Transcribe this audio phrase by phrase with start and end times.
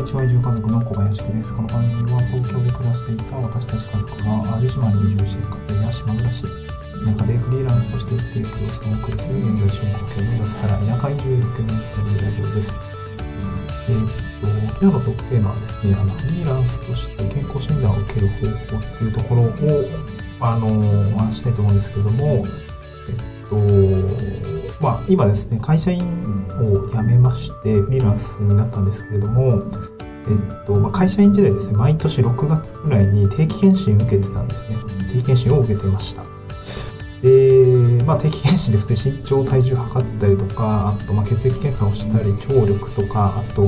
[0.00, 1.54] にちは移住家族の小林です。
[1.54, 6.48] この番組は東京で暮らしていた私たち家族が淡路島に移住している方や島暮らし、田
[7.20, 12.76] 舎でフリーランスとして生きていく様子をお送りする現在進行形の脱サラ田舎移住ドキュメンタリーラジオです。
[13.90, 19.52] えー、っと、今日のトークテーマはですね、あのフリーランスとして健康診断を受ける方法っていうところを、
[20.40, 23.16] あの、お話したいと思うんですけども、えっ
[23.50, 23.56] と、
[24.80, 26.02] まあ、今ですね、会社員
[26.58, 29.62] を辞めまして、フリーランスになったんですけれども、
[30.26, 34.76] えっと、まあ、会社員時代ですね、毎年6月ぐらいに定期検診受けてたんですね。
[35.08, 36.22] 定期検診を受けてました。
[37.22, 43.62] で、まあ、定期検診で普通に身長、体重測ったりとか、あと、まあ、血液検査をしたり、聴力とか、あと、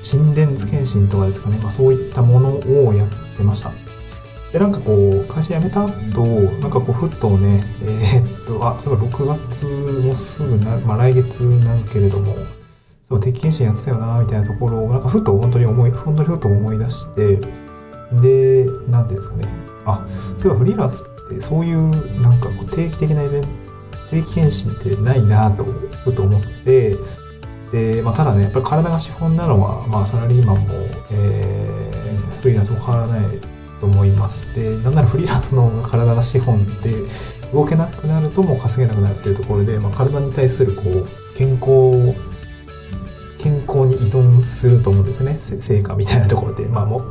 [0.00, 3.72] 心電図検診とかですかね、まあ、そういったものをやってました。
[4.52, 5.90] で、なんかこう、会社辞めた後、
[6.60, 12.34] なんかこう、ふっとね、えー、っと、あ、そういえば6月もすぐな、まあ来月なるけれども、
[13.08, 17.36] そう、定期検診やってたよな、みたいなところを、なんかふっと本当に思い、本当にふっと思い出して、
[18.20, 19.48] で、なんていうんですかね。
[19.86, 23.48] あ、そういえばフリーランスってそういう、なんかこう、定期的なイベント、
[24.10, 26.98] 定期検診ってないなと、ふっと思って、
[27.72, 30.68] で、まあ、ただね、やっぱり体が資本なのは、まあ、サラリーマンも、
[31.10, 33.51] えー、フリーランスも変わらない
[33.82, 34.46] と思います。
[34.54, 36.92] で、なんならフリーランスの方が体が資本で
[37.52, 42.14] 動けなくなるともう稼げなくなるっていうところで、まあ、体に対するこう健康、
[43.42, 45.34] 健康に依存すると思うんですね。
[45.34, 46.64] 成果みたいなところで。
[46.66, 47.02] まあもう、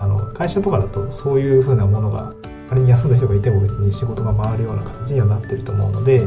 [0.00, 2.34] あの、会社とかだとそういうふうなものが、
[2.68, 6.24] 仮に休んだ人がいても別に仕事が回るような形にはなってると思うので、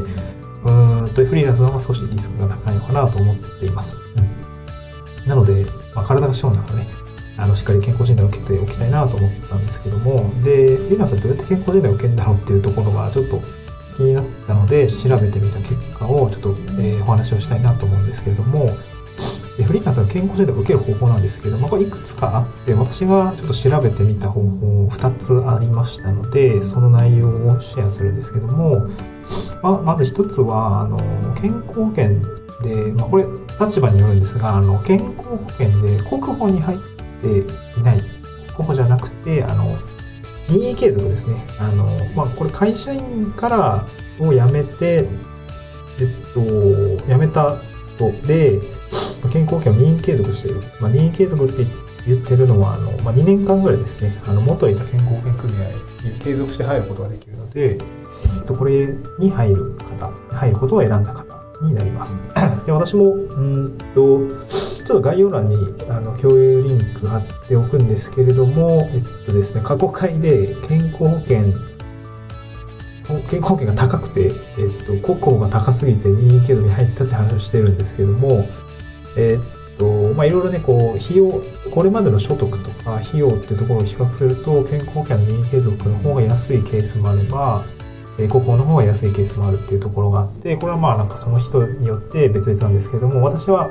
[0.64, 0.70] う
[1.06, 3.98] んとフリーランスの方が少しリスクが高いのかなと思っています。
[4.16, 6.88] うん、なので、まあ、体が資本だからね、
[7.36, 13.40] あの、しっかり健康診断を受けておきたいなと思ったんですけども、で、フリーランスはどうやって健康診断を受けるんだろうっていうところがちょっと
[13.96, 18.76] 気になったので、調べてみた結果をちょっと、えー、お話をしたいなと思うんですけれども、
[19.56, 28.86] でフリーランスの健康診断を受ける方法なんですけど、まあ、これいくつかあって、私がちょっと調べてみた方法2つありましたので、その内容をシェアするんですけども、
[29.62, 30.98] ま、まず1つは、あの、
[31.40, 32.20] 健康保険
[32.62, 33.24] で、まあ、これ
[33.58, 38.02] 立場によるんですが、あの、健康保険で国保に入ってていない
[38.54, 39.76] 候補じゃなくて、あの、
[40.48, 41.44] 任意継続ですね。
[41.58, 43.84] あの、まあ、これ会社員から
[44.18, 45.08] を辞めて、
[45.98, 46.40] えっと、
[47.08, 47.60] 辞めた
[47.96, 48.60] 人で、
[49.32, 50.62] 健康保険を任意継続している。
[50.80, 51.66] まあ、任意継続って
[52.06, 62.18] 言ってるのは、あの、まあ、2年間ぐらいですね、あの、元いた健康保険組合に継続して入ることができるので、えっと、これに入る方、入ることを選んだ方になります。
[62.64, 64.20] で、私も、うんと、
[64.86, 65.56] ちょっと概要欄に
[65.88, 71.52] あの共有リンク貼っておくんですけれども、えっとですね、過去回で健康保険、
[73.28, 78.48] 健康保険が高くて、えっと、国庫が高すぎて任意継続に入ったって話をしてるんですけども、
[79.16, 81.42] えっと、まあ、いろいろね、こう、費用、
[81.72, 87.64] これまでの所得とか費用っていうところを比較すると、健康保険の任意継続の方が安いケースもあれば、
[88.20, 93.68] え国保の方が安いケースもあるっていうところがあって、これはまあなんかその人によって別々なんですけれども、私は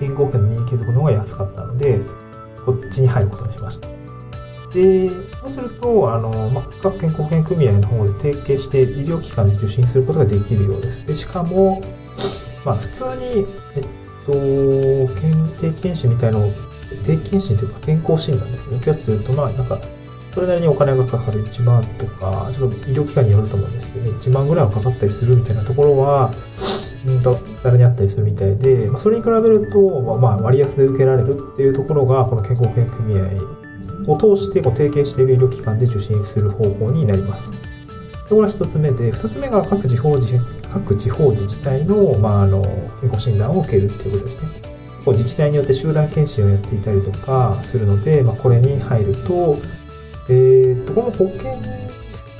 [0.00, 2.00] 健康保険の任意継続の方が安かったので、
[2.64, 3.88] こっちに入ることにしました。
[4.74, 11.06] で、そうすると、あの、ま、各健康保険組合の方で提携して医療機関で受診することができるようです。
[11.06, 11.80] で、しかも、
[12.64, 13.86] まあ、普通に、えっ
[14.26, 14.32] と、
[15.60, 16.52] 定期検診みたいのを、
[17.02, 19.80] 定期検診というか健康診断ですね、受けようとすると、まあ、なんか、
[20.34, 26.32] それなりにお金がかかる1万とか、ちょっと医療機関によると思うんですけどね、1万ぐらいはかかったりするみたいなところは、
[27.22, 37.52] と、ざらにあったりするみたいで、まあ、それに比べると、まあ、割安で受けられるっていうところが、この健康保険組合を通してこう提携している医療機関で受診する方法になります。
[37.52, 37.58] で
[38.30, 40.38] これは一つ目で、二つ目が各地方自
[40.72, 42.62] 各地方自治体の,、まあ、あの
[43.00, 44.48] 健康診断を受けるっていうことですね。
[45.04, 49.58] こう自治体によって集団検診をやっていたりとかするので、まあ、これに入ると、
[50.28, 51.56] えー、っと、この保険、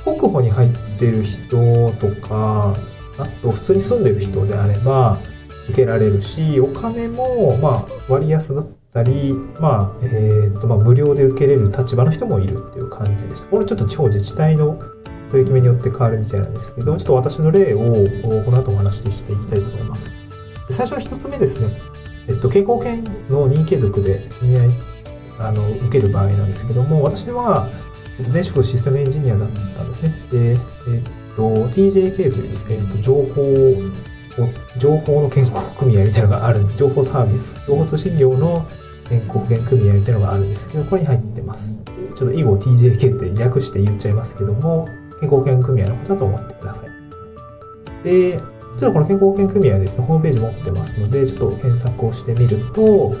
[0.03, 2.75] 国保に入っている人とか、
[3.19, 5.19] あと普通に住んでる人であれば
[5.67, 13.47] 受けられるし、お金もまあ割安だったり、まあ、えっ、ー、と、まあ無料で受けれる立場の人もいるっていう感じです。
[13.47, 14.79] これちょっと地方自治体の
[15.29, 17.79] 取り決めによって変わるみたいなんですけど、ちょっと私の例を
[18.43, 20.11] この後お話ししていきたいと思います。
[20.69, 21.69] 最初の一つ目ですね。
[22.27, 24.69] えっと、健康保険の任意継続で組合、
[25.39, 27.69] あの、受ける場合なんですけども、私は、
[28.33, 30.13] 前職システムエンジニアだったんですね。
[30.29, 30.59] で、えっ
[31.39, 33.75] と、TJK という、えっと、情報、
[34.77, 38.67] 情報の健康組合みたいなのがある、情報サービス、情報通信業の
[39.07, 41.77] 健康保険組合みたいなのがあるんですけど、これに入ってます。
[42.15, 44.87] ちょっと以後 TJK って略して言っちゃいますけども、
[45.21, 48.03] 健康保険組合のことだと思ってください。
[48.03, 53.15] で、ちょっとこの健康保険組合ですね、ホームページ持ってますので、ちょっと検索をしてみると、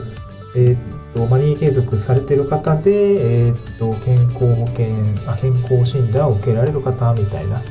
[0.55, 0.79] えー、っ
[1.13, 4.87] と、まあ、任意継続されてる方で、えー、と、健康保険、
[5.27, 7.61] あ、健康診断を受けられる方みたいな、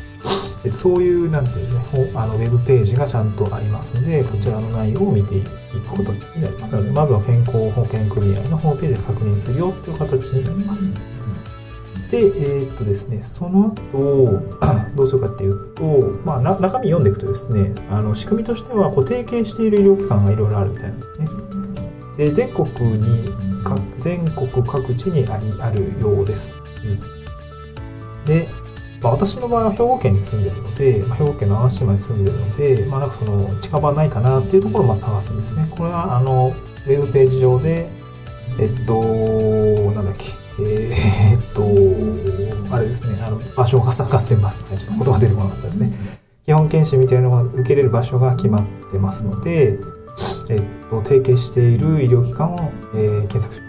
[0.72, 5.48] そういう、なんていうね、あの、ウェブページがちゃんとありますので、こちらの内容を見ていく
[5.88, 6.72] ことになります。
[6.72, 10.90] なので、まずは健康保険組合のホームページで確認するよという形になります。
[12.10, 14.42] で、えー、っとですね、その後、
[14.96, 15.82] どうするかっていうと、
[16.24, 21.28] まあ、中身読んでいくとですね、あの仕組みとしてはこう提携している医療機関がいろいろあるみたいなんですね。
[22.16, 23.30] で全国に
[24.00, 26.52] 全国各地にありあるようです。
[26.84, 28.48] うん、で、
[29.00, 35.66] まあ、私の場合は兵庫県に住んでるので、まあ、兵庫県の淡路島に住んでるので、まあ、なんかその近場ないかなっていうところをまあ探すんですね。
[35.70, 36.54] これはあの
[36.86, 37.88] ウェブページ上で、
[38.58, 39.02] えっと、
[39.92, 40.26] なんだっけ、
[40.60, 44.76] えー、っと、あれですね、あの場所が探せますね。
[44.76, 45.90] ちょっと言葉出てこなかったですね。
[46.44, 49.78] 基本検診みたいなのが受けれる場所が決まってますので、
[50.50, 53.67] えっと、提携している医療機関を、えー、検索します。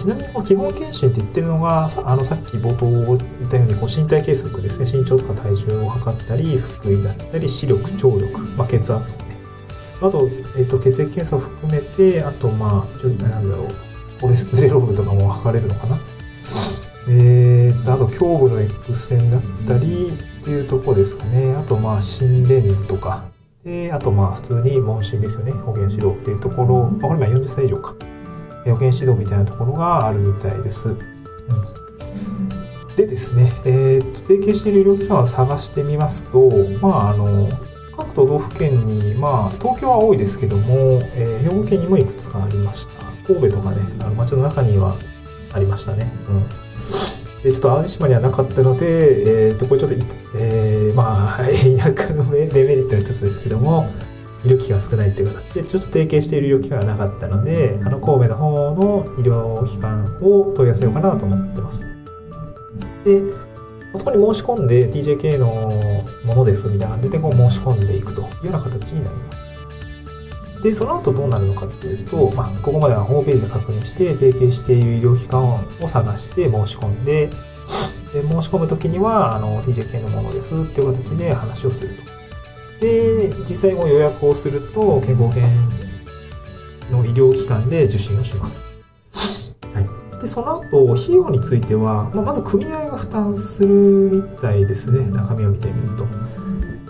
[0.00, 5.00] ちなみにこの基本検診って言ってるのがあのさっき冒頭言ったようにこう身体計測ですね。
[5.00, 9.36] 身長とか体重を測ったり腹囲だったり視力聴力、まあ、血圧とかね。
[10.00, 13.68] あと,、えっと血液検査を含めてあとまあなんだろう。
[14.20, 15.98] コレステロールとかも測れるのかな。
[17.08, 21.52] えー、とあと胸部の X 線だったりっていうとこですかね。
[21.52, 23.24] あとまあ心電図とか。
[23.64, 25.52] で、あとまあ普通に問診ですよね。
[25.52, 27.94] 保健指導っていうところ、まあ、これ今40歳以上か。
[28.66, 30.90] 保健指導みたいなところがあるみたいです。
[30.90, 30.96] うん、
[32.96, 37.48] でですね、えー、と提携している医療機関を探してみますと、まああの、
[37.96, 42.92] 各都道府県に、まあ東京は多いですけども、えー、兵庫県にもいくつかありました。
[43.26, 44.96] 神戸とかね、あの街の中には
[45.52, 46.12] ありましたね。
[46.28, 46.70] うん
[47.42, 49.96] で、ちょっと淡路島にはなかったので、えっ、ー、と、これちょっと、
[50.36, 51.44] えー、まあ、
[51.94, 53.90] 田舎のデメリットの一つですけども、
[54.44, 61.84] 医療機関が少ないっていう形で、ちょっと提携している医療機関がなかったので、あの、神戸の方の医療機関を問い合わせようかなと思ってます。
[63.04, 63.22] で、
[63.94, 69.50] そこに申し込んで TJK のものですみたいな感じでこう申し込んでいくというような形になります。
[70.62, 77.30] で、その後どうなるのかっていうと、まあ、ここまではホームページで確認して、提携している医療機関を探して申し込んで、
[78.12, 82.19] で申し込むときには、あの、TJK のものですっていう形で話をすると。
[82.80, 85.42] で、実際も予約をすると、健康保険
[86.90, 88.62] の医療機関で受診をします。
[89.74, 90.20] はい。
[90.20, 95.10] で、その後、費用については、まあ、まず組合が負担するみたいですね。
[95.10, 96.06] 中身を見てみると。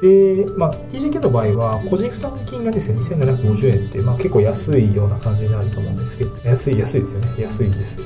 [0.01, 7.35] で、まあ、TJK の場合は、個人負担金がですね、2750円って、まあ、結構安いような感じになると思うんですけど、安い、安いですよね。
[7.39, 7.99] 安いです。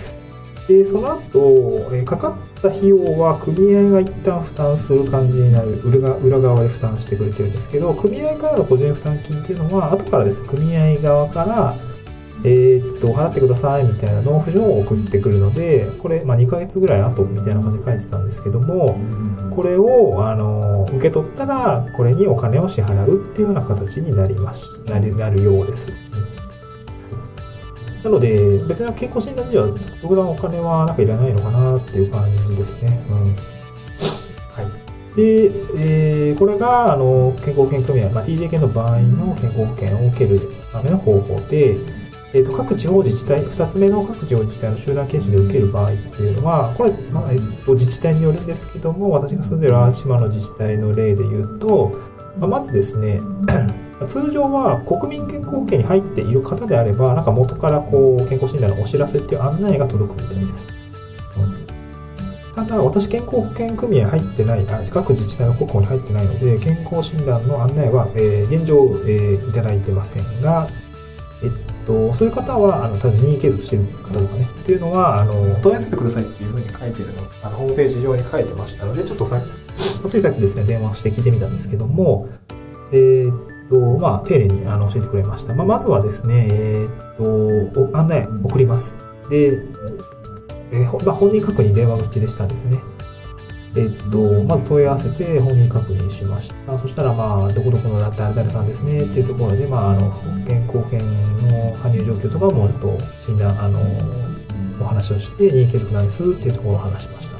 [0.68, 11.76] で、その後、えかかった費用は組合が一旦負担する感じになる裏側で負担してくれてるんですけど、組合からの個人負担金っていうのは、後からですね、組合側から、
[12.46, 18.98] えー、っと、払ってくださいみたいな納付状を送ってくるので、これ、まあ、2ヶ月ぐらい後みたいな感じで書いてたんですけども、
[19.54, 25.88] これを、あの、受け取ったら、これにお金を支払うっていうような形になります、なるようです。
[28.04, 29.66] なので、別に健康診断時は、
[30.02, 33.00] 特段お金はなんかいらないのかなっていう感じですね。
[33.08, 33.36] うん。
[34.52, 35.16] はい。
[35.16, 41.78] で、えー、これが、あの、健康保険組合、まあ、TJK の場合の健康保険を受けるための方法で、
[42.34, 51.92] えーと、各地方自治体、2つ目の各地方自治体の集団検診で受ける場合っていうのは、これ、まあえーと、自治体によるんですけども、私が住んでる淡島の自治体の例で言うと、
[52.38, 53.20] まあ、まずですね、
[54.06, 60.66] 通常は国民健康保険に入っている方であれば、なんか元からこう健康診断のお知らせっていう案内が届くみたいです。
[62.54, 70.68] ただ、私、健康保険組合入ってない、各自治体の国保に入ってないので、健康診断の案内は、えー、現状、えー、いただいてませんが、
[71.42, 71.50] えっ
[71.84, 79.42] と、そういう方は、あの、多分任意継続してる方とかね、っていうのは、あの、問い合わせてくださいっていうふうに書いてるの、あの、ホームページ上に書いてましたので、ちょっとさ
[80.08, 82.28] ついさっきですね、電話して聞いてみたんですけども、
[82.92, 85.54] えー、と、まあ、丁寧にあの教えてくれました。
[85.54, 88.98] まあ、まずはですね、えー、っと、案内送ります。
[89.28, 89.58] で、
[90.72, 92.78] えー、まあ、本人確認電話口でしたんですね。
[93.76, 96.78] えっと、まず問い合わせて本人確認しました。
[96.78, 100.12] そしたら、まあ、どこどこのだって誰々さんですねっていうところで、まあ、あの、
[100.46, 103.80] 健康保険の加入状況とかも、ちょっと診断、あの、
[104.80, 107.34] お話をして、任意継続なんですっていうところを話しました。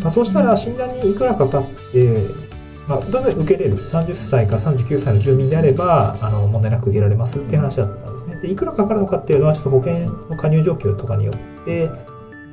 [0.00, 2.45] まあ、そうしたら、診断にいくらかかって、
[2.86, 3.84] まあ、当然受けれる。
[3.84, 8.36] 30歳から39歳の住民であれば、あの、問題なく受けられますっていう話だったんですね。
[8.36, 11.90] で、いくらかかるのかっていうのは、ちょっと保険の加入状況とかによって、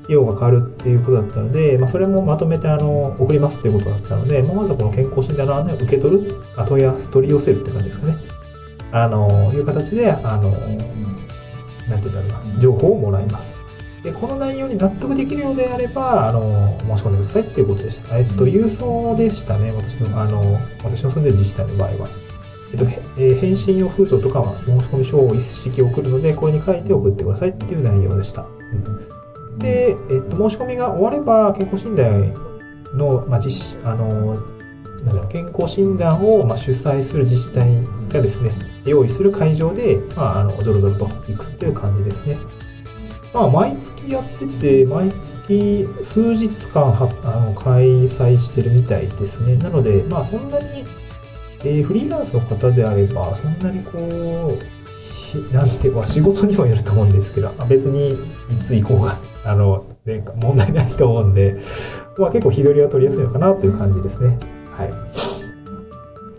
[0.03, 8.17] 費用が変わるっていうことだったので、まあ、それもまとめてあの送りますっていうことだったので、まあ、まずはこの健康診断の案内を受け取る、あ問い合わせ、取り寄せるって感じですかね。
[8.91, 10.89] あの、いう形で、あの、なんて
[11.87, 13.62] 言うんだろうな、情報をもらいます。
[14.03, 18.17] で、この内容に納得できるようであれば、あの、申し込んでくださいっていうことでした。
[18.17, 19.71] えっと、郵送でしたね。
[19.71, 22.09] 私の、あの、私の住んでる自治体の場合は。
[22.73, 22.85] えっと、
[23.17, 28.45] えー、返信用封筒とかは申し込み書を一式送るので、これに書いて送ってくださいっていう内容でした。
[28.73, 32.33] うん、で、えっと、申し込みが終われば、健康診断
[32.93, 34.35] の、まあ、実施、あの、
[35.05, 37.69] なんだろう、健康診断を、まあ、主催する自治体
[38.09, 38.51] がですね、
[38.85, 42.37] 用意する会場で、まあ、あの、ぞろぞろと行くっていう感じですね。
[43.33, 49.55] まあ、毎月やってて、毎月数日間はあの開催してるみたいですね。
[49.57, 50.85] なので、まあ、そんなに、
[51.65, 54.83] えー、フリーランスの方であれば、そんなにこう、
[55.51, 58.13] なんていうか、仕事にもよると思うんですけど、別に
[58.51, 61.57] いつ行こうが、 あの、ね、問題ないと思うんで、
[62.19, 64.37] まあ、結構日取りは取りやすいのかなという感じですね。
[64.71, 65.02] はい。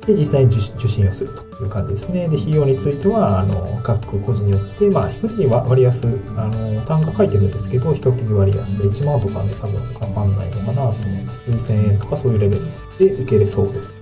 [0.07, 2.29] で、実際に受診をするという感じですね。
[2.29, 6.07] で、費用については、あの、各個人によって、まあ、比較的割安、
[6.37, 11.45] あの、単価書いてるんですけど、比較的割安で、1万とかね、多分かかんないのかなと思います。
[11.45, 12.63] 数千円とかそういうレベル
[12.99, 13.95] で受けれそうです。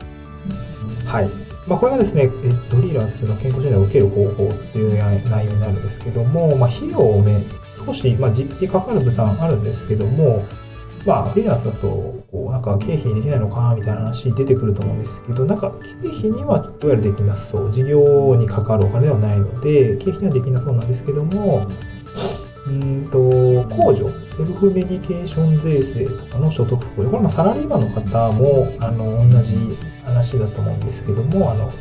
[1.06, 1.30] はい。
[1.66, 7.44] まあ、これがですね、えドリーランスの健康診断を受ける方法っていう内容になるんですけども、まあ、費用をね、
[7.74, 10.44] 少し、まあ、実費かかる負担あるんですけども、
[11.06, 17.72] まあ、フリーランスだと、こう、なんか経費できないのかみたいな話出てくると思うんですけど、なんか経費にはどうやらできなそう。
[17.72, 21.68] 事業にかかるお金ではないので、経費にはできなそうなんですけども、
[22.66, 27.10] うんと、控除、セルフメディケーション税制とかの所得控除。
[27.10, 29.56] これ、まサラリーマンの方も、あの、同じ
[30.04, 31.72] 話だと思うんですけども、あの、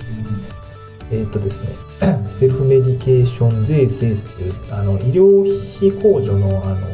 [1.12, 1.70] えっ、とですね、
[2.30, 6.88] セルフメディケーション税制っていう、あの、医療費控除の、あの、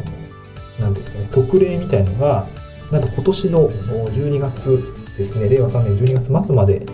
[0.80, 2.48] なんですかね、特例みたいのが、
[2.92, 6.86] なんと今年の12月ですね、令和3年12月末まで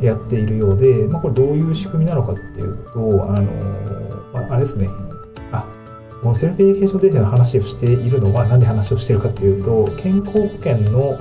[0.00, 3.52] やっているようで、まあ、これどういう仕組みなのかっていうと、あの、
[4.32, 4.88] まあ、あれですね、
[5.52, 5.64] あ、
[6.22, 11.18] このセルフメディケーション税制の話をしているのは、なんで話をしているかっていうと、健康保険の、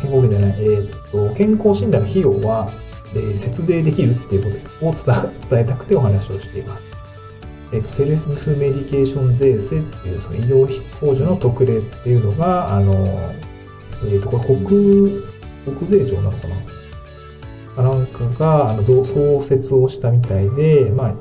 [0.00, 2.70] 健康保険じゃない、えー、っと、健康診断の費用は、
[3.14, 4.70] えー、節税できるっていうことです。
[4.80, 4.92] を
[5.50, 6.91] 伝えたくてお話をしています。
[7.72, 12.94] えーと、セルフメディケーション税制っていうその医療費控除の特例っていうのが、あの、
[14.04, 15.22] え、ー、と、これ国、
[15.64, 17.82] 国税庁なのかな？
[17.82, 21.14] なんかが、あの、創設をしたみたいで、まあ、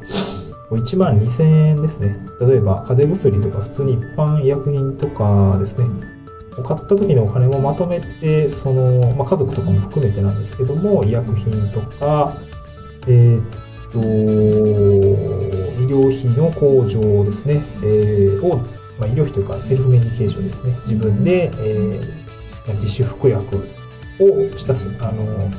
[0.71, 2.15] 1万2000円ですね。
[2.41, 5.85] 例えば、風邪薬とか普通に一般医薬品とかですね、
[6.63, 12.33] 買った時のお金もまとめて、その、まあ、家族とかも含めてなんですけども、医薬品とか、
[13.07, 13.99] えー、と、
[15.91, 18.57] 医療費の控除ですね、えー、を、
[18.97, 23.57] まあ、医療費というかセルフメディケーションですね、自分で、えー、自主服薬
[24.19, 25.51] をしたす、あの、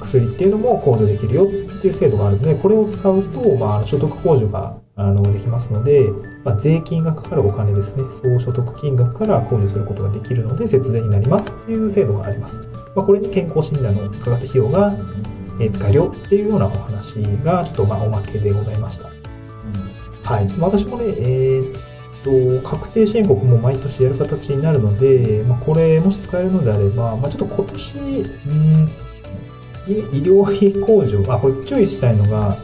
[0.00, 1.46] 薬っていうのも控除できるよっ
[1.80, 6.10] ていう制度があるので、これを使うと、まあ、所得控除があのできますので、
[6.44, 12.60] まあ、税金がかかるお金ですね、総所得金額から控除することができるので、節税になりますっていう制度があります。
[12.94, 14.94] まあ、これに健康診断のかかった費用が
[15.70, 19.21] 使えるよっていうようなお話が、ちょっとまあおまけでございました。
[20.40, 20.60] うん、はい。
[20.60, 28.90] 私もね、えー、っと、確定申告も毎年やる形になるので、まあ、これもし使えるのであれば、まあ、ちょっと今年、うん、
[29.86, 32.56] 医療費控除、あ、これ注意したいのが、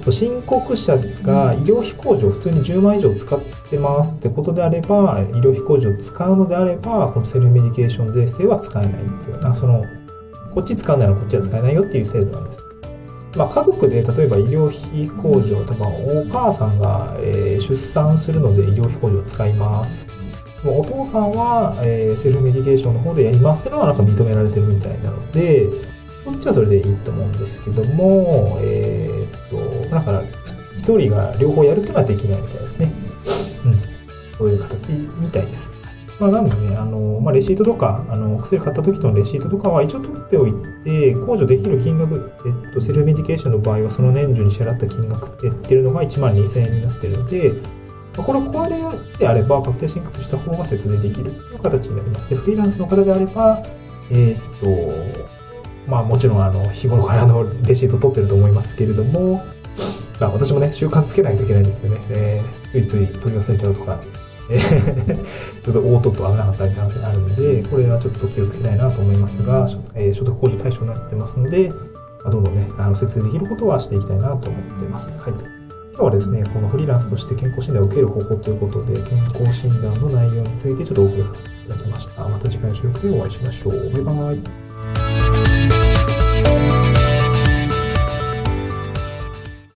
[0.00, 3.40] そう申告者が医療費控除を普通に10万以上使っ
[3.70, 9.84] てますってことであれば、医療費控除を使うのであれば、このセルフメディケーション税制は使えないっていう、あその
[10.52, 12.69] こっち使うならこっちは使えないよっていう制度なんです。
[13.36, 20.06] まあ、家族で例えば医療費控除、とかお母さんが、えー、出産するので医療費控除を使います。
[20.64, 25.66] お父さんは、えー、セルフメディケーションの方でやりますっていうのはなんか認められてるみたいなので、
[26.24, 30.22] そっちはそれでいいと思うんですけども、えー、っと、だから、
[30.72, 32.92] 一人が両方やるっていうのはできないみたいですね。
[33.64, 33.80] うん。
[34.36, 35.72] そういう形みたいです。
[36.20, 40.52] まあ、なのでね、あの、まあ、レシートとか、あの、薬買った時のレシートとかは一応取っておい
[40.84, 47.54] て、控除できる金額、えっと、セルフメディケーションの場合はその年中に支払った金額って言ってるのが1万2000円になってるので、
[48.18, 52.28] まあ、これを超えるようであれば、確定申告した方が節税できるという形になります。
[52.28, 53.62] で、フリーランスの方であれば、
[54.10, 59.42] えー、っと、まあもちろんあの日頃からのレシート取ってると思いますけれども、
[60.20, 63.98] まあ、私もね、習慣つけないといけないんですけどね、えー、ついつい取り忘れちゃうとか
[64.50, 64.58] え
[65.62, 71.72] ちょっと大とっと危なかったりなあるので、これはちょっと気をつけたいなと思いますが、えー、所得控除対象になってますので、
[72.24, 75.18] まあ、どんどんね、あの節税できることはしていきたいなと思っています。
[75.18, 75.32] はい。
[75.32, 82.28] 今日はですね、このフリーランスとして健康診断を受ける方法ということで、健康診断の内容についてちょっとお送りさせていただきました。
[82.28, 83.92] また次回の収録でお会いしましょう。
[83.92, 84.69] バイバイ。